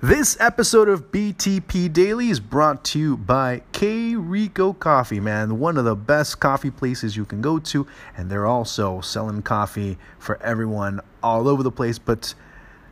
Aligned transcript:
This 0.00 0.36
episode 0.38 0.88
of 0.88 1.10
BTP 1.10 1.92
Daily 1.92 2.28
is 2.28 2.38
brought 2.38 2.84
to 2.84 3.00
you 3.00 3.16
by 3.16 3.62
K 3.72 4.14
Rico 4.14 4.72
Coffee, 4.72 5.18
man. 5.18 5.58
One 5.58 5.76
of 5.76 5.84
the 5.84 5.96
best 5.96 6.38
coffee 6.38 6.70
places 6.70 7.16
you 7.16 7.24
can 7.24 7.42
go 7.42 7.58
to, 7.58 7.84
and 8.16 8.30
they're 8.30 8.46
also 8.46 9.00
selling 9.00 9.42
coffee 9.42 9.98
for 10.20 10.40
everyone 10.40 11.00
all 11.20 11.48
over 11.48 11.64
the 11.64 11.72
place. 11.72 11.98
But 11.98 12.32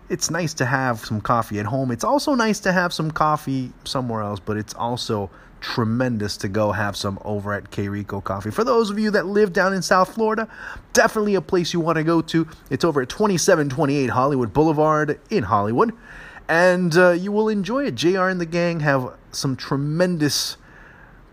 it's 0.08 0.32
nice 0.32 0.53
to 0.54 0.66
have 0.66 0.98
some 0.98 1.21
coffee 1.21 1.61
at 1.61 1.67
home. 1.67 1.92
It's 1.92 2.03
also 2.03 2.35
nice 2.35 2.58
to 2.58 2.72
have 2.72 2.92
some 2.92 3.13
coffee 3.13 3.73
somewhere 3.85 4.23
else, 4.23 4.41
but 4.41 4.57
it's 4.57 4.75
also 4.75 5.31
tremendous 5.61 6.37
to 6.38 6.49
go 6.49 6.73
have 6.73 6.97
some 6.97 7.21
over 7.25 7.53
at 7.53 7.71
K 7.71 7.88
Rico 7.88 8.21
Coffee. 8.21 8.51
For 8.51 8.65
those 8.65 8.91
of 8.91 8.99
you 8.99 9.13
that 9.13 9.27
live 9.27 9.53
down 9.53 9.73
in 9.73 9.81
South 9.81 10.13
Florida, 10.13 10.49
definitely 10.93 11.37
a 11.37 11.41
place 11.41 11.73
you 11.73 11.79
want 11.79 11.99
to 11.99 12.03
go 12.04 12.21
to. 12.23 12.49
It's 12.69 12.85
over 12.85 13.01
at 13.03 13.09
2728 13.09 14.11
Hollywood 14.11 14.53
Boulevard 14.53 15.21
in 15.31 15.45
Hollywood 15.45 15.93
and 16.48 16.97
uh, 16.97 17.10
you 17.10 17.33
will 17.33 17.48
enjoy 17.48 17.86
it. 17.86 17.95
JR 17.95 18.28
and 18.28 18.41
the 18.41 18.46
gang 18.46 18.80
have 18.80 19.14
some 19.32 19.56
tremendous 19.56 20.56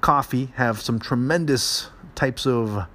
coffee, 0.02 0.52
have 0.56 0.82
some 0.82 1.00
tremendous 1.00 1.90
types 2.16 2.46
of 2.46 2.86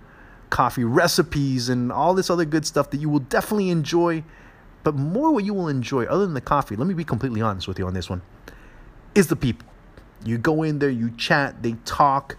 coffee 0.50 0.84
recipes, 0.84 1.68
and 1.68 1.92
all 1.92 2.14
this 2.14 2.30
other 2.30 2.44
good 2.44 2.66
stuff 2.66 2.90
that 2.90 2.98
you 2.98 3.08
will 3.08 3.20
definitely 3.20 3.70
enjoy. 3.70 4.24
But 4.84 4.94
more 4.94 5.30
what 5.32 5.44
you 5.44 5.54
will 5.54 5.68
enjoy, 5.68 6.04
other 6.04 6.24
than 6.24 6.34
the 6.34 6.40
coffee, 6.40 6.76
let 6.76 6.86
me 6.86 6.94
be 6.94 7.04
completely 7.04 7.40
honest 7.40 7.68
with 7.68 7.78
you 7.78 7.86
on 7.86 7.94
this 7.94 8.08
one, 8.08 8.22
is 9.14 9.26
the 9.28 9.36
people. 9.36 9.66
You 10.24 10.38
go 10.38 10.62
in 10.62 10.78
there, 10.78 10.90
you 10.90 11.10
chat, 11.16 11.62
they 11.62 11.74
talk. 11.84 12.36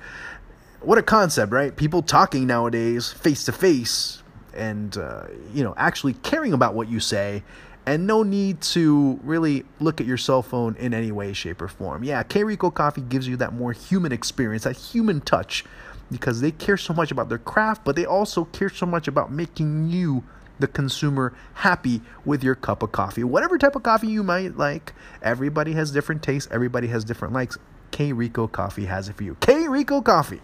What 0.81 0.97
a 0.97 1.03
concept, 1.03 1.51
right? 1.51 1.75
People 1.75 2.01
talking 2.01 2.47
nowadays, 2.47 3.11
face 3.11 3.45
to 3.45 3.51
face, 3.51 4.23
and 4.53 4.97
uh, 4.97 5.25
you 5.53 5.63
know, 5.63 5.73
actually 5.77 6.13
caring 6.13 6.53
about 6.53 6.73
what 6.73 6.89
you 6.89 6.99
say 6.99 7.43
and 7.89 8.05
no 8.05 8.21
need 8.21 8.61
to 8.61 9.19
really 9.23 9.65
look 9.79 9.99
at 9.99 10.05
your 10.05 10.15
cell 10.15 10.43
phone 10.43 10.75
in 10.75 10.93
any 10.93 11.11
way, 11.11 11.33
shape, 11.33 11.59
or 11.59 11.67
form. 11.67 12.03
Yeah, 12.03 12.21
K 12.21 12.43
Rico 12.43 12.69
Coffee 12.69 13.01
gives 13.01 13.27
you 13.27 13.35
that 13.37 13.51
more 13.51 13.71
human 13.71 14.11
experience, 14.11 14.65
that 14.65 14.77
human 14.77 15.21
touch, 15.21 15.65
because 16.11 16.39
they 16.39 16.51
care 16.51 16.77
so 16.77 16.93
much 16.93 17.09
about 17.09 17.29
their 17.29 17.39
craft, 17.39 17.83
but 17.83 17.95
they 17.95 18.05
also 18.05 18.45
care 18.45 18.69
so 18.69 18.85
much 18.85 19.07
about 19.07 19.31
making 19.31 19.89
you, 19.89 20.23
the 20.59 20.67
consumer, 20.67 21.33
happy 21.55 22.01
with 22.25 22.43
your 22.43 22.53
cup 22.53 22.83
of 22.83 22.91
coffee. 22.91 23.23
Whatever 23.23 23.57
type 23.57 23.75
of 23.75 23.81
coffee 23.81 24.07
you 24.07 24.21
might 24.21 24.55
like, 24.55 24.93
everybody 25.23 25.73
has 25.73 25.89
different 25.89 26.21
tastes, 26.21 26.47
everybody 26.51 26.89
has 26.89 27.03
different 27.03 27.33
likes. 27.33 27.57
K 27.89 28.13
Rico 28.13 28.47
Coffee 28.47 28.85
has 28.85 29.09
it 29.09 29.15
for 29.15 29.23
you. 29.23 29.35
K 29.39 29.67
Rico 29.67 29.99
Coffee. 29.99 30.41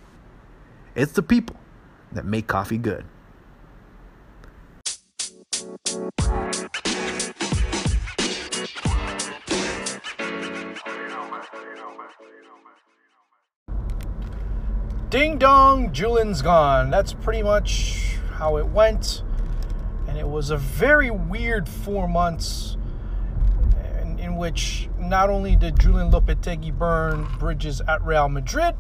It's 0.96 1.12
the 1.12 1.22
people 1.22 1.58
that 2.12 2.26
make 2.26 2.48
coffee 2.48 2.80
good. 2.80 3.06
Dong, 15.46 15.92
Julen's 15.92 16.42
gone. 16.42 16.90
That's 16.90 17.14
pretty 17.14 17.44
much 17.44 18.18
how 18.32 18.58
it 18.58 18.66
went. 18.66 19.22
And 20.08 20.18
it 20.18 20.28
was 20.28 20.50
a 20.50 20.58
very 20.58 21.12
weird 21.12 21.70
four 21.70 22.08
months 22.08 22.78
in, 24.02 24.18
in 24.18 24.38
which 24.38 24.90
not 24.98 25.30
only 25.30 25.56
did 25.56 25.76
Julen 25.76 26.12
Lopetegui 26.12 26.76
burn 26.76 27.28
bridges 27.38 27.80
at 27.88 28.02
Real 28.02 28.28
Madrid, 28.28 28.74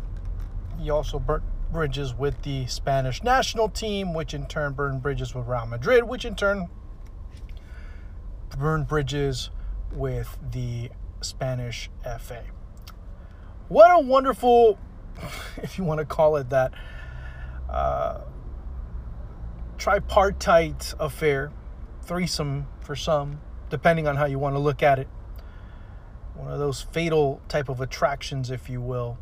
he 0.80 0.89
also 0.89 1.19
burnt 1.19 1.43
bridges 1.71 2.16
with 2.16 2.41
the 2.41 2.66
Spanish 2.66 3.21
national 3.21 3.69
team, 3.69 4.16
which 4.16 4.33
in 4.33 4.47
turn 4.47 4.73
burned 4.73 5.03
bridges 5.03 5.36
with 5.36 5.45
Real 5.45 5.67
Madrid, 5.67 6.05
which 6.05 6.25
in 6.25 6.33
turn 6.33 6.67
burned 8.58 8.88
bridges 8.88 9.52
with 9.93 10.36
the 10.52 10.89
Spanish 11.21 11.91
FA. 12.19 12.41
What 13.67 13.91
a 13.91 13.99
wonderful 13.99 14.80
if 15.58 15.77
you 15.77 15.83
want 15.83 15.99
to 15.99 16.05
call 16.05 16.35
it 16.38 16.49
that, 16.49 16.73
uh, 17.70 18.21
tripartite 19.77 20.93
affair, 20.99 21.52
threesome 22.03 22.67
for 22.81 22.95
some, 22.95 23.42
depending 23.70 24.08
on 24.08 24.15
how 24.15 24.25
you 24.25 24.39
want 24.39 24.55
to 24.55 24.59
look 24.59 24.83
at 24.83 24.99
it. 24.99 25.08
One 26.36 26.52
of 26.52 26.59
those 26.59 26.81
fatal 26.81 27.42
type 27.48 27.70
of 27.70 27.81
attractions, 27.81 28.52
if 28.52 28.70
you 28.70 28.81
will, 28.81 29.17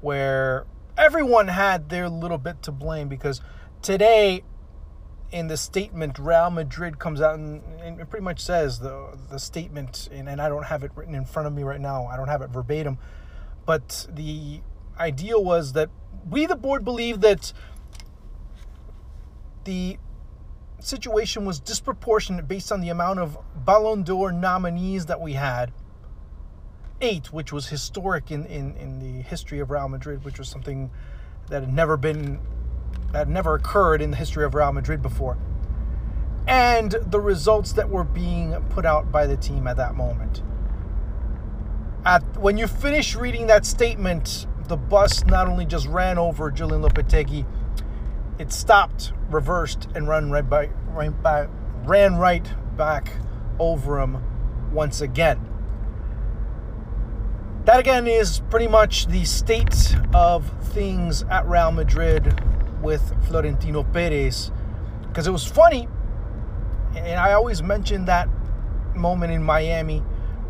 where 0.00 0.66
everyone 0.96 1.48
had 1.48 1.88
their 1.88 2.08
little 2.08 2.38
bit 2.38 2.62
to 2.62 2.72
blame 2.72 3.08
because 3.08 3.40
today 3.82 4.42
in 5.30 5.48
the 5.48 5.56
statement 5.56 6.18
Real 6.18 6.50
Madrid 6.50 6.98
comes 6.98 7.20
out 7.20 7.34
and, 7.38 7.62
and, 7.80 8.00
it 8.00 8.08
pretty 8.08 8.22
much 8.22 8.40
says 8.40 8.78
the 8.78 9.18
the 9.30 9.38
statement 9.38 10.08
and, 10.12 10.28
and 10.28 10.40
I 10.40 10.48
don't 10.48 10.64
have 10.64 10.84
it 10.84 10.92
written 10.94 11.14
in 11.14 11.24
front 11.24 11.48
of 11.48 11.52
me 11.52 11.64
right 11.64 11.80
now. 11.80 12.06
I 12.06 12.16
don't 12.16 12.28
have 12.28 12.42
it 12.42 12.50
verbatim. 12.50 12.98
But 13.66 14.06
the 14.12 14.60
ideal 14.98 15.42
was 15.42 15.72
that 15.72 15.90
we, 16.28 16.46
the 16.46 16.56
board, 16.56 16.84
believe 16.84 17.20
that 17.20 17.52
the 19.64 19.98
situation 20.80 21.44
was 21.44 21.58
disproportionate 21.60 22.46
based 22.46 22.70
on 22.70 22.80
the 22.80 22.90
amount 22.90 23.18
of 23.18 23.38
Ballon 23.64 24.02
d'Or 24.02 24.32
nominees 24.32 25.06
that 25.06 25.20
we 25.20 25.32
had. 25.34 25.72
Eight, 27.00 27.32
which 27.32 27.52
was 27.52 27.68
historic 27.68 28.30
in, 28.30 28.46
in, 28.46 28.76
in 28.76 28.98
the 28.98 29.22
history 29.22 29.58
of 29.58 29.70
Real 29.70 29.88
Madrid, 29.88 30.24
which 30.24 30.38
was 30.38 30.48
something 30.48 30.90
that 31.48 31.62
had 31.62 31.72
never 31.72 31.96
been, 31.96 32.40
that 33.12 33.18
had 33.18 33.28
never 33.28 33.54
occurred 33.54 34.00
in 34.00 34.10
the 34.10 34.16
history 34.16 34.44
of 34.44 34.54
Real 34.54 34.72
Madrid 34.72 35.02
before. 35.02 35.36
And 36.46 36.92
the 37.06 37.20
results 37.20 37.72
that 37.72 37.88
were 37.88 38.04
being 38.04 38.54
put 38.70 38.84
out 38.84 39.10
by 39.10 39.26
the 39.26 39.36
team 39.36 39.66
at 39.66 39.76
that 39.76 39.94
moment. 39.94 40.42
At, 42.04 42.22
when 42.36 42.58
you 42.58 42.66
finish 42.66 43.16
reading 43.16 43.46
that 43.46 43.64
statement, 43.64 44.46
the 44.68 44.76
bus 44.76 45.24
not 45.26 45.48
only 45.48 45.66
just 45.66 45.86
ran 45.86 46.18
over 46.18 46.50
Julen 46.50 46.86
Lopetegui, 46.86 47.46
it 48.38 48.52
stopped, 48.52 49.12
reversed, 49.30 49.88
and 49.94 50.08
run 50.08 50.30
right 50.30 50.48
by, 50.48 50.70
right 50.88 51.22
by, 51.22 51.48
ran 51.84 52.16
right 52.16 52.46
back 52.76 53.12
over 53.58 54.00
him 54.00 54.22
once 54.72 55.00
again. 55.00 55.40
That 57.64 57.78
again 57.78 58.06
is 58.06 58.42
pretty 58.50 58.68
much 58.68 59.06
the 59.06 59.24
state 59.24 59.96
of 60.12 60.50
things 60.72 61.22
at 61.24 61.46
Real 61.46 61.72
Madrid 61.72 62.40
with 62.82 63.14
Florentino 63.26 63.84
Perez. 63.84 64.50
Because 65.08 65.26
it 65.26 65.30
was 65.30 65.46
funny, 65.46 65.88
and 66.96 67.18
I 67.18 67.32
always 67.32 67.62
mention 67.62 68.04
that 68.06 68.28
moment 68.94 69.32
in 69.32 69.42
Miami 69.42 70.02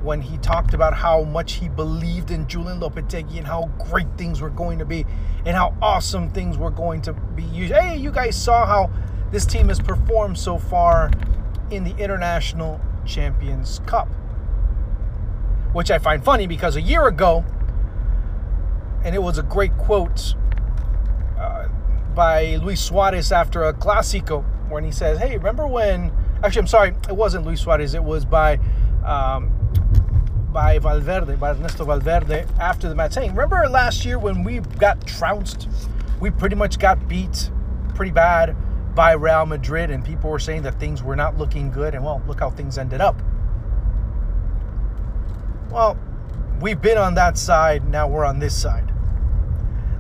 when 0.05 0.21
he 0.21 0.37
talked 0.39 0.75
about 0.75 0.93
how 0.93 1.23
much 1.23 1.55
he 1.55 1.69
believed 1.69 2.31
in 2.31 2.45
Julen 2.47 2.79
Lopetegui 2.79 3.39
and 3.39 3.47
how 3.47 3.71
great 3.89 4.07
things 4.19 4.41
were 4.41 4.51
going 4.51 4.79
to 4.79 4.85
be 4.85 5.07
and 5.47 5.57
how 5.57 5.75
awesome 5.81 6.29
things 6.31 6.59
were 6.59 6.71
going 6.71 7.01
to 7.03 7.15
be. 7.15 7.43
Hey, 7.43 7.97
you 7.97 8.11
guys 8.11 8.41
saw 8.41 8.67
how 8.67 8.91
this 9.33 9.47
team 9.47 9.69
has 9.69 9.81
performed 9.81 10.39
so 10.39 10.59
far 10.59 11.11
in 11.71 11.85
the 11.85 11.97
International 11.97 12.81
Champions 13.07 13.81
Cup. 13.87 14.09
Which 15.73 15.91
I 15.91 15.99
find 15.99 16.23
funny 16.23 16.47
because 16.47 16.77
a 16.77 16.83
year 16.83 17.07
ago, 17.09 17.45
and 19.03 19.15
it 19.15 19.23
was 19.23 19.39
a 19.39 19.43
great 19.43 19.77
quote 19.79 20.35
uh, 21.39 21.69
by 22.15 22.57
Luis 22.57 22.81
Suarez 22.81 23.33
after 23.33 23.65
a 23.65 23.73
Clásico, 23.73 24.45
when 24.69 24.85
he 24.85 24.93
says, 24.93 25.19
Hey, 25.19 25.37
remember 25.37 25.67
when. 25.67 26.13
Actually, 26.43 26.61
I'm 26.61 26.67
sorry, 26.67 26.89
it 27.09 27.17
wasn't 27.17 27.47
Luis 27.47 27.63
Suarez, 27.63 27.95
it 27.95 28.05
was 28.05 28.25
by 28.25 28.61
um, 29.05 29.64
by 30.55 30.79
Valverde, 30.79 31.35
by 31.35 31.51
Ernesto 31.51 31.85
Valverde 31.85 32.47
after 32.61 32.89
the 32.89 32.95
match, 32.95 33.13
saying, 33.13 33.35
"Remember 33.35 33.69
last 33.69 34.05
year 34.05 34.21
when 34.21 34.45
we 34.45 34.61
got 34.61 35.05
trounced? 35.05 35.69
We 36.21 36.31
pretty 36.31 36.55
much 36.55 36.79
got 36.79 37.09
beat 37.09 37.51
pretty 37.95 38.13
bad 38.13 38.57
by 38.95 39.13
Real 39.13 39.45
Madrid, 39.47 39.91
and 39.91 40.05
people 40.05 40.31
were 40.31 40.39
saying 40.39 40.63
that 40.63 40.79
things 40.79 41.03
were 41.03 41.17
not 41.17 41.37
looking 41.37 41.73
good. 41.73 41.95
And 41.97 42.05
well, 42.05 42.23
look 42.29 42.39
how 42.39 42.51
things 42.51 42.79
ended 42.79 43.01
up. 43.01 43.21
Well, 45.73 45.99
we've 46.61 46.81
been 46.81 46.99
on 46.99 47.15
that 47.15 47.37
side. 47.37 47.89
Now 47.89 48.07
we're 48.07 48.25
on 48.25 48.39
this 48.39 48.55
side. 48.55 48.93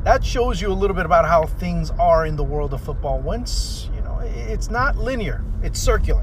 That 0.05 0.25
shows 0.25 0.63
you 0.63 0.71
a 0.71 0.73
little 0.73 0.95
bit 0.95 1.05
about 1.05 1.27
how 1.27 1.47
things 1.47 1.91
are 1.99 2.27
in 2.27 2.37
the 2.37 2.45
world 2.45 2.73
of 2.73 2.81
football. 2.81 3.19
Once 3.19 3.91
you 3.93 4.03
know, 4.03 4.21
it's 4.21 4.71
not 4.71 4.97
linear; 4.97 5.43
it's 5.65 5.81
circular. 5.81 6.23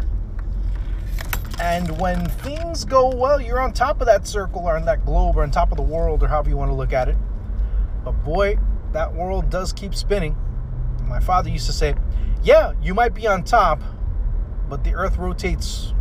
And 1.61 1.99
when 1.99 2.25
things 2.27 2.85
go 2.85 3.15
well, 3.15 3.39
you're 3.39 3.61
on 3.61 3.71
top 3.71 4.01
of 4.01 4.07
that 4.07 4.25
circle 4.25 4.63
or 4.65 4.75
on 4.75 4.85
that 4.85 5.05
globe 5.05 5.37
or 5.37 5.43
on 5.43 5.51
top 5.51 5.69
of 5.69 5.77
the 5.77 5.83
world 5.83 6.23
or 6.23 6.27
however 6.27 6.49
you 6.49 6.57
want 6.57 6.71
to 6.71 6.75
look 6.75 6.91
at 6.91 7.07
it. 7.07 7.15
But 8.03 8.13
boy, 8.23 8.57
that 8.93 9.13
world 9.13 9.51
does 9.51 9.71
keep 9.71 9.93
spinning. 9.93 10.35
My 11.03 11.19
father 11.19 11.51
used 11.51 11.67
to 11.67 11.71
say, 11.71 11.93
Yeah, 12.41 12.73
you 12.81 12.95
might 12.95 13.13
be 13.13 13.27
on 13.27 13.43
top, 13.43 13.79
but 14.69 14.83
the 14.83 14.95
earth 14.95 15.17
rotates 15.17 15.93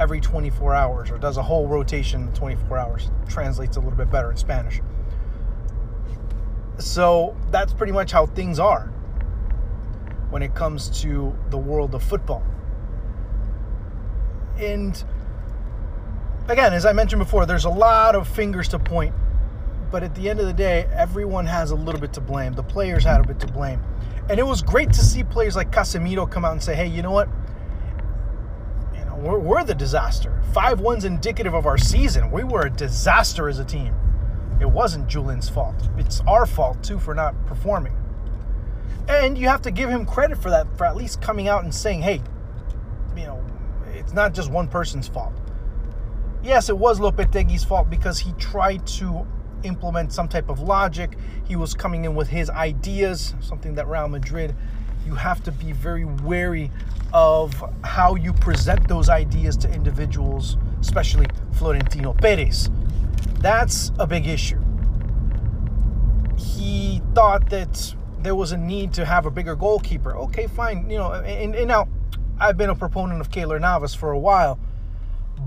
every 0.00 0.20
24 0.20 0.74
hours 0.74 1.12
or 1.12 1.18
does 1.18 1.36
a 1.36 1.42
whole 1.44 1.68
rotation 1.68 2.22
in 2.22 2.34
24 2.34 2.76
hours. 2.76 3.10
Translates 3.28 3.76
a 3.76 3.80
little 3.80 3.96
bit 3.96 4.10
better 4.10 4.32
in 4.32 4.36
Spanish. 4.36 4.80
So 6.78 7.36
that's 7.52 7.72
pretty 7.72 7.92
much 7.92 8.10
how 8.10 8.26
things 8.26 8.58
are 8.58 8.86
when 10.30 10.42
it 10.42 10.56
comes 10.56 11.02
to 11.02 11.38
the 11.50 11.58
world 11.58 11.94
of 11.94 12.02
football 12.02 12.42
and 14.58 15.02
again, 16.48 16.72
as 16.72 16.86
I 16.86 16.92
mentioned 16.92 17.20
before, 17.20 17.46
there's 17.46 17.64
a 17.64 17.70
lot 17.70 18.14
of 18.14 18.28
fingers 18.28 18.68
to 18.68 18.78
point, 18.78 19.14
but 19.90 20.02
at 20.02 20.14
the 20.14 20.28
end 20.28 20.40
of 20.40 20.46
the 20.46 20.52
day, 20.52 20.88
everyone 20.92 21.46
has 21.46 21.70
a 21.70 21.74
little 21.74 22.00
bit 22.00 22.12
to 22.14 22.20
blame. 22.20 22.52
The 22.54 22.62
players 22.62 23.04
had 23.04 23.20
a 23.20 23.26
bit 23.26 23.40
to 23.40 23.46
blame. 23.46 23.82
And 24.30 24.38
it 24.38 24.44
was 24.44 24.62
great 24.62 24.92
to 24.92 25.00
see 25.00 25.24
players 25.24 25.56
like 25.56 25.70
Casemiro 25.70 26.30
come 26.30 26.44
out 26.44 26.52
and 26.52 26.62
say, 26.62 26.74
hey, 26.74 26.86
you 26.86 27.02
know 27.02 27.10
what? 27.10 27.28
You 28.94 29.04
know, 29.04 29.16
we're, 29.16 29.38
we're 29.38 29.64
the 29.64 29.74
disaster. 29.74 30.40
5 30.52 30.78
1's 30.78 31.04
indicative 31.04 31.54
of 31.54 31.66
our 31.66 31.76
season. 31.76 32.30
We 32.30 32.44
were 32.44 32.66
a 32.66 32.70
disaster 32.70 33.48
as 33.48 33.58
a 33.58 33.64
team. 33.64 33.94
It 34.60 34.70
wasn't 34.70 35.08
Julen's 35.08 35.48
fault. 35.48 35.74
It's 35.98 36.20
our 36.20 36.46
fault, 36.46 36.82
too, 36.84 36.98
for 37.00 37.14
not 37.14 37.34
performing. 37.46 37.96
And 39.08 39.36
you 39.36 39.48
have 39.48 39.62
to 39.62 39.72
give 39.72 39.90
him 39.90 40.06
credit 40.06 40.38
for 40.38 40.50
that, 40.50 40.66
for 40.78 40.86
at 40.86 40.94
least 40.94 41.20
coming 41.20 41.48
out 41.48 41.64
and 41.64 41.74
saying, 41.74 42.02
hey, 42.02 42.22
it's 44.02 44.12
not 44.12 44.34
just 44.34 44.50
one 44.50 44.68
person's 44.68 45.08
fault. 45.08 45.32
Yes, 46.42 46.68
it 46.68 46.76
was 46.76 46.98
Lopetegui's 46.98 47.64
fault 47.64 47.88
because 47.88 48.18
he 48.18 48.32
tried 48.32 48.84
to 48.98 49.26
implement 49.62 50.12
some 50.12 50.28
type 50.28 50.48
of 50.48 50.58
logic. 50.60 51.16
He 51.46 51.54
was 51.54 51.72
coming 51.72 52.04
in 52.04 52.16
with 52.16 52.28
his 52.28 52.50
ideas, 52.50 53.34
something 53.40 53.76
that 53.76 53.86
Real 53.86 54.08
Madrid, 54.08 54.56
you 55.06 55.14
have 55.14 55.42
to 55.44 55.52
be 55.52 55.72
very 55.72 56.04
wary 56.04 56.70
of 57.12 57.54
how 57.84 58.16
you 58.16 58.32
present 58.32 58.88
those 58.88 59.08
ideas 59.08 59.56
to 59.58 59.72
individuals, 59.72 60.56
especially 60.80 61.26
Florentino 61.52 62.12
Perez. 62.12 62.70
That's 63.38 63.92
a 64.00 64.06
big 64.06 64.26
issue. 64.26 64.60
He 66.36 67.02
thought 67.14 67.50
that 67.50 67.94
there 68.20 68.34
was 68.34 68.50
a 68.50 68.56
need 68.56 68.92
to 68.94 69.04
have 69.04 69.26
a 69.26 69.30
bigger 69.30 69.54
goalkeeper. 69.54 70.16
Okay, 70.16 70.48
fine. 70.48 70.90
You 70.90 70.98
know, 70.98 71.12
and, 71.12 71.54
and 71.54 71.68
now 71.68 71.88
I've 72.42 72.56
been 72.56 72.70
a 72.70 72.74
proponent 72.74 73.20
of 73.20 73.30
Keylor 73.30 73.60
Navas 73.60 73.94
for 73.94 74.10
a 74.10 74.18
while, 74.18 74.58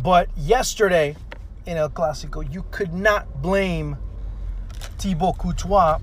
but 0.02 0.30
yesterday 0.38 1.18
in 1.66 1.76
El 1.76 1.90
Clasico, 1.90 2.42
you 2.42 2.64
could 2.72 2.94
not 2.94 3.42
blame 3.42 3.98
Thibaut 4.98 5.38
Courtois 5.38 6.00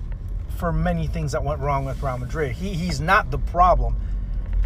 for 0.55 0.71
many 0.71 1.07
things 1.07 1.31
that 1.31 1.43
went 1.43 1.61
wrong 1.61 1.83
with 1.83 2.03
Real 2.03 2.19
Madrid. 2.19 2.51
He, 2.51 2.75
he's 2.75 3.01
not 3.01 3.31
the 3.31 3.39
problem. 3.39 3.95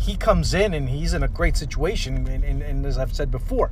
He 0.01 0.17
comes 0.17 0.53
in 0.53 0.73
and 0.73 0.89
he's 0.89 1.13
in 1.13 1.23
a 1.23 1.29
great 1.29 1.55
situation, 1.55 2.27
and, 2.27 2.43
and, 2.43 2.61
and 2.61 2.85
as 2.85 2.97
I've 2.97 3.15
said 3.15 3.31
before, 3.31 3.71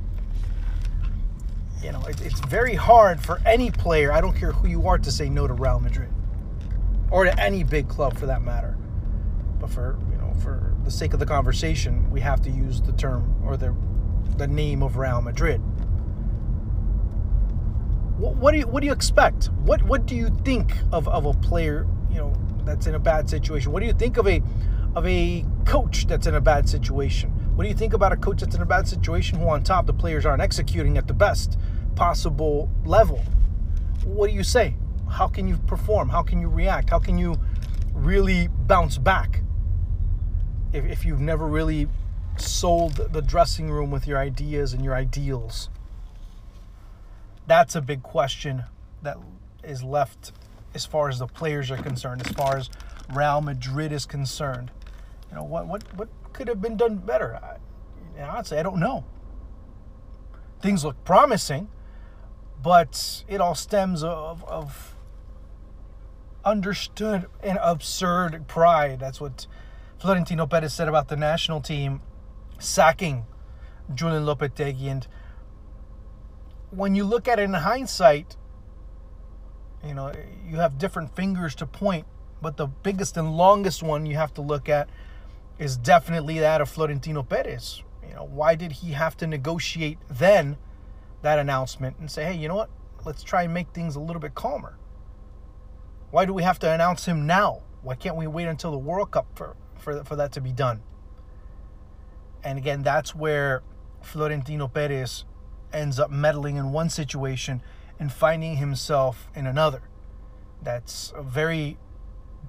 you 1.82 1.92
know, 1.92 2.02
it, 2.06 2.22
it's 2.22 2.40
very 2.40 2.74
hard 2.74 3.20
for 3.20 3.38
any 3.44 3.70
player, 3.70 4.12
I 4.12 4.22
don't 4.22 4.34
care 4.34 4.52
who 4.52 4.66
you 4.66 4.88
are, 4.88 4.96
to 4.96 5.12
say 5.12 5.28
no 5.28 5.46
to 5.46 5.52
Real 5.52 5.78
Madrid 5.78 6.08
or 7.10 7.24
to 7.24 7.38
any 7.38 7.64
big 7.64 7.86
club 7.86 8.16
for 8.16 8.24
that 8.26 8.40
matter. 8.42 8.78
But 9.60 9.68
for 9.68 9.98
you 10.10 10.16
know, 10.16 10.32
for 10.42 10.74
the 10.86 10.92
sake 10.92 11.12
of 11.12 11.20
the 11.20 11.26
conversation, 11.26 12.10
we 12.10 12.20
have 12.20 12.40
to 12.42 12.50
use 12.50 12.80
the 12.80 12.92
term 12.92 13.34
or 13.44 13.58
the 13.58 13.74
the 14.38 14.46
name 14.46 14.82
of 14.82 14.96
Real 14.96 15.20
Madrid. 15.20 15.60
What, 18.18 18.36
what 18.36 18.52
do 18.52 18.58
you 18.58 18.66
what 18.66 18.80
do 18.80 18.86
you 18.86 18.92
expect? 18.92 19.50
What 19.64 19.82
what 19.82 20.06
do 20.06 20.16
you 20.16 20.30
think 20.44 20.72
of, 20.92 21.06
of 21.08 21.26
a 21.26 21.34
player 21.34 21.86
you 22.10 22.16
know 22.16 22.32
that's 22.64 22.86
in 22.86 22.94
a 22.94 22.98
bad 22.98 23.28
situation? 23.28 23.72
What 23.72 23.80
do 23.80 23.86
you 23.86 23.92
think 23.92 24.16
of 24.16 24.26
a 24.26 24.40
of 24.94 25.06
a 25.06 25.44
coach 25.66 26.06
that's 26.06 26.26
in 26.26 26.34
a 26.34 26.40
bad 26.40 26.68
situation? 26.68 27.30
What 27.56 27.64
do 27.64 27.68
you 27.68 27.76
think 27.76 27.92
about 27.92 28.12
a 28.12 28.16
coach 28.16 28.40
that's 28.40 28.54
in 28.54 28.62
a 28.62 28.66
bad 28.66 28.88
situation 28.88 29.38
who 29.38 29.48
on 29.48 29.62
top 29.62 29.86
the 29.86 29.92
players 29.92 30.24
aren't 30.24 30.42
executing 30.42 30.96
at 30.96 31.08
the 31.08 31.14
best 31.14 31.58
possible 31.96 32.70
level? 32.84 33.22
What 34.04 34.30
do 34.30 34.34
you 34.34 34.44
say? 34.44 34.76
how 35.08 35.28
can 35.28 35.46
you 35.48 35.56
perform? 35.56 36.08
How 36.08 36.22
can 36.22 36.40
you 36.40 36.48
react? 36.48 36.90
How 36.90 36.98
can 36.98 37.18
you 37.18 37.38
really 37.92 38.48
bounce 38.48 38.98
back 38.98 39.42
if, 40.72 40.84
if 40.84 41.04
you've 41.04 41.20
never 41.20 41.46
really 41.46 41.88
sold 42.36 42.96
the 43.12 43.22
dressing 43.22 43.70
room 43.70 43.90
with 43.90 44.06
your 44.06 44.18
ideas 44.18 44.72
and 44.72 44.84
your 44.84 44.94
ideals? 44.94 45.68
That's 47.46 47.74
a 47.74 47.80
big 47.80 48.02
question 48.02 48.64
that 49.02 49.16
is 49.62 49.82
left 49.82 50.32
as 50.74 50.84
far 50.84 51.08
as 51.08 51.18
the 51.18 51.26
players 51.26 51.70
are 51.70 51.76
concerned, 51.76 52.26
as 52.26 52.32
far 52.32 52.56
as 52.56 52.68
Real 53.12 53.40
Madrid 53.40 53.92
is 53.92 54.04
concerned. 54.04 54.70
You 55.30 55.36
know, 55.36 55.44
what 55.44 55.66
what 55.66 55.82
what 55.96 56.08
could 56.32 56.48
have 56.48 56.60
been 56.60 56.76
done 56.76 56.96
better? 56.96 57.36
I, 57.36 58.22
honestly, 58.22 58.58
I 58.58 58.62
don't 58.62 58.80
know. 58.80 59.04
Things 60.60 60.84
look 60.84 61.02
promising, 61.04 61.68
but 62.62 63.24
it 63.28 63.40
all 63.40 63.54
stems 63.54 64.02
of, 64.02 64.44
of 64.44 64.94
understood 66.44 67.26
and 67.42 67.58
absurd 67.62 68.46
pride. 68.48 69.00
That's 69.00 69.20
what 69.20 69.46
Florentino 69.98 70.46
Perez 70.46 70.74
said 70.74 70.88
about 70.88 71.08
the 71.08 71.16
national 71.16 71.60
team 71.60 72.02
sacking 72.58 73.24
Julen 73.92 74.24
Lopetegui. 74.24 74.90
And 74.90 75.06
when 76.70 76.94
you 76.94 77.04
look 77.04 77.26
at 77.28 77.38
it 77.38 77.44
in 77.44 77.54
hindsight, 77.54 78.36
you 79.84 79.94
know, 79.94 80.12
you 80.46 80.56
have 80.56 80.78
different 80.78 81.14
fingers 81.14 81.54
to 81.56 81.66
point, 81.66 82.06
but 82.42 82.56
the 82.56 82.66
biggest 82.66 83.16
and 83.16 83.36
longest 83.36 83.82
one 83.82 84.04
you 84.04 84.16
have 84.16 84.34
to 84.34 84.42
look 84.42 84.68
at 84.68 84.88
is 85.58 85.76
definitely 85.76 86.38
that 86.40 86.60
of 86.60 86.68
Florentino 86.68 87.22
Perez. 87.22 87.82
You 88.06 88.14
know, 88.14 88.24
why 88.24 88.54
did 88.54 88.72
he 88.72 88.92
have 88.92 89.16
to 89.18 89.26
negotiate 89.26 89.98
then 90.08 90.58
that 91.22 91.38
announcement 91.38 91.96
and 91.98 92.10
say, 92.10 92.24
hey, 92.24 92.34
you 92.34 92.48
know 92.48 92.56
what? 92.56 92.70
Let's 93.04 93.22
try 93.22 93.44
and 93.44 93.54
make 93.54 93.68
things 93.70 93.96
a 93.96 94.00
little 94.00 94.20
bit 94.20 94.34
calmer. 94.34 94.76
Why 96.10 96.24
do 96.24 96.34
we 96.34 96.42
have 96.42 96.58
to 96.60 96.70
announce 96.70 97.06
him 97.06 97.26
now? 97.26 97.62
Why 97.82 97.94
can't 97.94 98.16
we 98.16 98.26
wait 98.26 98.46
until 98.46 98.70
the 98.70 98.78
World 98.78 99.12
Cup 99.12 99.26
for, 99.34 99.56
for, 99.86 100.02
for 100.02 100.16
that 100.16 100.32
to 100.32 100.40
be 100.40 100.50
done? 100.50 100.82
And 102.42 102.58
again, 102.58 102.82
that's 102.82 103.14
where 103.14 103.62
Florentino 104.02 104.66
Perez 104.66 105.24
ends 105.72 106.00
up 106.00 106.10
meddling 106.10 106.56
in 106.56 106.72
one 106.72 106.90
situation 106.90 107.62
and 108.00 108.12
finding 108.12 108.56
himself 108.56 109.28
in 109.36 109.46
another. 109.46 109.82
That's 110.60 111.12
a 111.14 111.22
very 111.22 111.78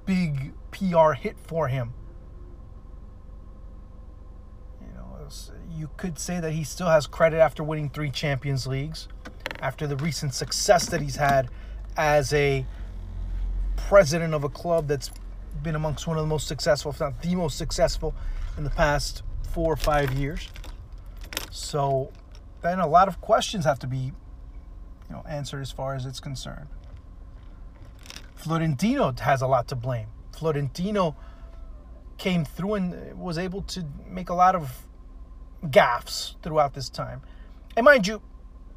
big 0.08 0.54
PR 0.72 1.12
hit 1.12 1.38
for 1.40 1.68
him. 1.68 1.94
You 4.82 4.94
know, 4.96 5.30
you 5.72 5.92
could 5.96 6.18
say 6.18 6.40
that 6.40 6.54
he 6.54 6.64
still 6.64 6.88
has 6.88 7.06
credit 7.06 7.38
after 7.38 7.64
winning 7.64 7.92
three 7.92 8.10
Champions 8.10 8.66
Leagues, 8.66 9.08
after 9.60 9.86
the 9.86 9.98
recent 9.98 10.34
success 10.34 10.90
that 10.90 11.02
he's 11.02 11.18
had 11.18 11.50
as 11.96 12.34
a 12.34 12.66
president 13.76 14.34
of 14.34 14.44
a 14.44 14.50
club 14.50 14.88
that's 14.88 15.12
been 15.64 15.76
amongst 15.76 16.08
one 16.08 16.18
of 16.18 16.24
the 16.24 16.28
most 16.28 16.48
successful, 16.48 16.92
if 16.92 17.00
not 17.00 17.22
the 17.22 17.36
most 17.36 17.58
successful, 17.58 18.14
in 18.58 18.64
the 18.64 18.70
past 18.70 19.24
four 19.52 19.74
or 19.74 19.78
five 19.78 20.12
years. 20.14 20.50
So 21.52 22.12
then 22.62 22.80
a 22.80 22.88
lot 22.88 23.08
of 23.08 23.22
questions 23.22 23.66
have 23.66 23.80
to 23.80 23.88
be, 23.88 23.98
you 23.98 24.14
know, 25.10 25.24
answered 25.28 25.62
as 25.62 25.72
far 25.72 25.96
as 25.96 26.06
it's 26.06 26.20
concerned. 26.20 26.68
Florentino 28.36 29.14
has 29.20 29.42
a 29.42 29.48
lot 29.48 29.68
to 29.70 29.76
blame. 29.76 30.08
Florentino 30.32 31.16
came 32.18 32.46
through 32.46 32.76
and 32.76 33.20
was 33.20 33.38
able 33.38 33.62
to 33.64 33.86
make 34.08 34.30
a 34.30 34.34
lot 34.34 34.56
of 34.56 34.86
gaffes 35.66 36.36
throughout 36.42 36.74
this 36.74 36.90
time. 36.90 37.22
And 37.76 37.86
mind 37.86 38.08
you, 38.08 38.22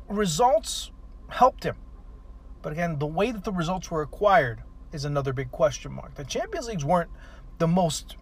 results 0.09 0.91
helped 1.29 1.65
him. 1.65 1.77
But 2.63 2.73
again, 2.73 2.99
the 2.99 3.07
way 3.07 3.31
that 3.33 3.45
the 3.45 3.53
results 3.53 3.91
were 3.91 4.03
acquired 4.03 4.63
is 4.93 5.05
another 5.05 5.33
big 5.33 5.51
question 5.51 5.93
mark. 5.93 6.15
The 6.15 6.25
Champions 6.25 6.69
Leagues 6.69 6.85
weren't 6.85 7.11
the 7.59 7.69
most 7.69 8.17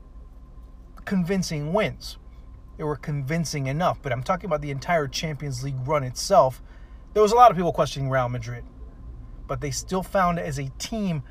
convincing 1.05 1.73
wins. 1.73 2.19
They 2.77 2.85
were 2.85 2.97
convincing 2.97 3.67
enough, 3.67 3.99
but 4.03 4.13
I'm 4.13 4.23
talking 4.23 4.47
about 4.47 4.61
the 4.61 4.71
entire 4.71 5.09
Champions 5.09 5.65
League 5.65 5.87
run 5.87 6.05
itself. 6.05 6.63
There 7.15 7.23
was 7.23 7.33
a 7.33 7.37
lot 7.37 7.51
of 7.51 7.57
people 7.57 7.73
questioning 7.73 8.11
Real 8.11 8.29
Madrid, 8.29 8.65
but 9.47 9.61
they 9.61 9.71
still 9.71 10.03
found 10.03 10.39
as 10.39 10.59
a 10.59 10.69
team 10.79 11.23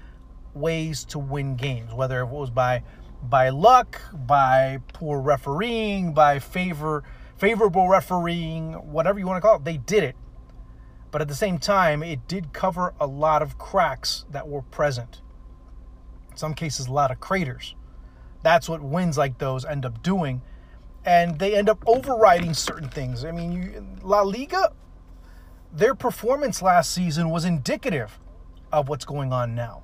ways 0.54 1.06
to 1.06 1.20
win 1.20 1.56
games, 1.56 1.94
whether 1.94 2.20
it 2.20 2.28
was 2.28 2.50
by 2.50 2.84
by 3.24 3.50
luck, 3.50 4.00
by 4.14 4.80
poor 4.94 5.20
refereeing, 5.20 6.14
by 6.14 6.40
favor 6.40 7.04
favorable 7.38 7.88
refereeing, 7.88 8.74
whatever 8.74 9.20
you 9.20 9.28
want 9.28 9.38
to 9.38 9.48
call 9.48 9.58
it. 9.58 9.64
They 9.64 9.78
did 9.78 10.04
it. 10.04 10.16
But 11.12 11.22
at 11.22 11.28
the 11.28 11.36
same 11.36 11.60
time, 11.60 12.04
it 12.04 12.28
did 12.28 12.52
cover 12.52 12.94
a 13.00 13.08
lot 13.08 13.42
of 13.42 13.58
cracks 13.58 14.26
that 14.32 14.48
were 14.48 14.64
present 14.64 15.22
some 16.40 16.54
cases 16.54 16.88
a 16.88 16.94
lot 16.94 17.12
of 17.12 17.20
craters. 17.20 17.76
That's 18.44 18.70
what 18.70 18.82
winds 18.82 19.18
like 19.18 19.38
those 19.38 19.66
end 19.66 19.86
up 19.86 20.02
doing. 20.04 20.42
And 21.06 21.40
they 21.40 21.56
end 21.56 21.70
up 21.70 21.84
overriding 21.88 22.54
certain 22.54 22.90
things. 22.90 23.24
I 23.24 23.32
mean, 23.32 23.52
you, 23.52 23.88
La 24.02 24.22
Liga, 24.22 24.74
their 25.72 25.96
performance 25.96 26.62
last 26.62 26.92
season 26.92 27.30
was 27.30 27.46
indicative 27.46 28.20
of 28.72 28.90
what's 28.90 29.06
going 29.06 29.32
on 29.32 29.56
now. 29.56 29.84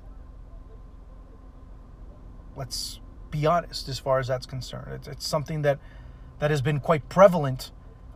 Let's 2.56 3.00
be 3.30 3.46
honest 3.46 3.88
as 3.88 3.98
far 3.98 4.18
as 4.18 4.28
that's 4.28 4.46
concerned. 4.46 4.92
It's, 4.92 5.08
it's 5.08 5.26
something 5.26 5.62
that, 5.62 5.78
that 6.38 6.50
has 6.50 6.62
been 6.62 6.78
quite 6.78 7.08
prevalent 7.08 7.72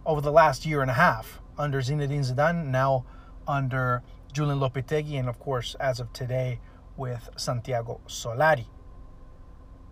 over 0.07 0.21
the 0.21 0.33
last 0.33 0.65
year 0.65 0.83
and 0.83 0.91
a 0.91 0.95
half 0.95 1.41
under 1.59 1.81
Zinedine 1.81 2.33
Zidane, 2.33 2.67
now 2.67 3.05
under 3.47 4.03
Julen 4.33 4.61
Lopetegui, 4.61 5.19
and 5.19 5.29
of 5.29 5.39
course, 5.39 5.75
as 5.81 5.99
of 5.99 6.13
today, 6.13 6.61
with 6.99 7.31
Santiago 7.37 8.01
Solari. 8.07 8.67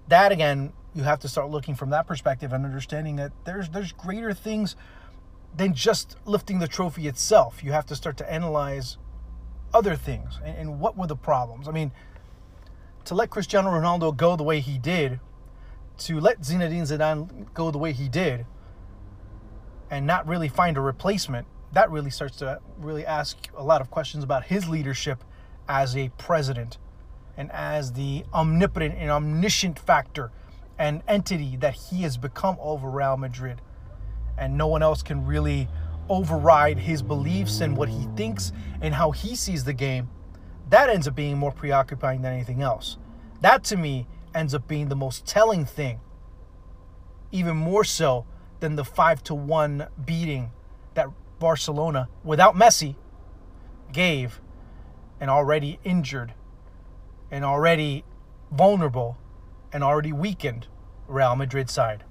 That 0.08 0.32
again, 0.32 0.72
you 0.94 1.04
have 1.04 1.20
to 1.20 1.28
start 1.28 1.50
looking 1.50 1.74
from 1.74 1.90
that 1.90 2.06
perspective 2.06 2.52
and 2.52 2.64
understanding 2.64 3.16
that 3.16 3.32
there's 3.44 3.68
there's 3.68 3.92
greater 3.92 4.32
things 4.32 4.76
than 5.56 5.74
just 5.74 6.16
lifting 6.24 6.58
the 6.58 6.68
trophy 6.68 7.06
itself. 7.06 7.62
You 7.64 7.72
have 7.72 7.86
to 7.86 7.96
start 7.96 8.16
to 8.18 8.30
analyze 8.30 8.98
other 9.72 9.96
things 9.96 10.38
and, 10.44 10.56
and 10.56 10.80
what 10.80 10.96
were 10.96 11.06
the 11.06 11.16
problems. 11.16 11.68
I 11.68 11.72
mean, 11.72 11.92
to 13.04 13.14
let 13.14 13.30
Cristiano 13.30 13.70
Ronaldo 13.70 14.16
go 14.16 14.36
the 14.36 14.42
way 14.42 14.60
he 14.60 14.78
did, 14.78 15.20
to 15.98 16.20
let 16.20 16.40
Zinedine 16.40 16.82
Zidane 16.82 17.52
go 17.54 17.70
the 17.70 17.78
way 17.78 17.92
he 17.92 18.08
did, 18.08 18.46
and 19.90 20.06
not 20.06 20.26
really 20.26 20.48
find 20.48 20.76
a 20.76 20.80
replacement, 20.80 21.46
that 21.72 21.90
really 21.90 22.10
starts 22.10 22.36
to 22.38 22.60
really 22.78 23.06
ask 23.06 23.48
a 23.56 23.62
lot 23.62 23.80
of 23.80 23.90
questions 23.90 24.24
about 24.24 24.44
his 24.44 24.68
leadership 24.68 25.22
as 25.68 25.96
a 25.96 26.10
president 26.18 26.78
and 27.36 27.50
as 27.52 27.92
the 27.92 28.24
omnipotent 28.32 28.94
and 28.98 29.10
omniscient 29.10 29.78
factor 29.78 30.30
and 30.78 31.02
entity 31.08 31.56
that 31.56 31.74
he 31.74 32.02
has 32.02 32.16
become 32.16 32.56
over 32.60 32.88
Real 32.88 33.16
Madrid. 33.16 33.60
And 34.38 34.56
no 34.56 34.66
one 34.66 34.82
else 34.82 35.02
can 35.02 35.26
really 35.26 35.68
override 36.08 36.78
his 36.78 37.02
beliefs 37.02 37.60
and 37.60 37.76
what 37.76 37.88
he 37.88 38.06
thinks 38.16 38.52
and 38.80 38.94
how 38.94 39.10
he 39.10 39.34
sees 39.34 39.64
the 39.64 39.72
game. 39.72 40.08
That 40.68 40.90
ends 40.90 41.08
up 41.08 41.14
being 41.14 41.38
more 41.38 41.52
preoccupying 41.52 42.22
than 42.22 42.32
anything 42.32 42.62
else. 42.62 42.98
That 43.40 43.64
to 43.64 43.76
me 43.76 44.06
ends 44.34 44.54
up 44.54 44.68
being 44.68 44.88
the 44.88 44.96
most 44.96 45.26
telling 45.26 45.64
thing. 45.64 46.00
Even 47.32 47.56
more 47.56 47.84
so 47.84 48.26
than 48.60 48.76
the 48.76 48.84
5 48.84 49.22
to 49.24 49.34
1 49.34 49.88
beating 50.04 50.50
that 50.94 51.08
Barcelona 51.38 52.08
without 52.24 52.54
Messi 52.54 52.96
gave 53.92 54.40
an 55.20 55.28
already 55.28 55.78
injured 55.84 56.34
and 57.30 57.44
already 57.44 58.04
vulnerable 58.50 59.16
and 59.72 59.82
already 59.84 60.12
weakened 60.12 60.66
Real 61.08 61.36
Madrid 61.36 61.70
side. 61.70 62.04